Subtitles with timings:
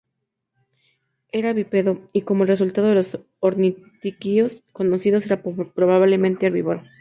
[1.31, 6.81] Era bípedo y, como el resto de los ornitisquios conocidos, era probablemente herbívoro.